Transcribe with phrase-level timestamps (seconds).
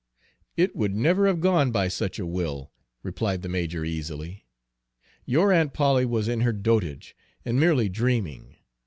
[0.57, 2.71] "It would never have gone by such a will,"
[3.03, 4.47] replied the major easily.
[5.27, 8.55] "Your Aunt Polly was in her dotage, and merely dreaming.